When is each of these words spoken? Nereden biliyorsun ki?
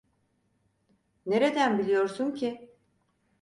Nereden 1.25 1.79
biliyorsun 1.79 2.31
ki? 2.35 2.71